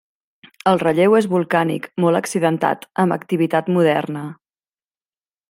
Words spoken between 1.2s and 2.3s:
volcànic, molt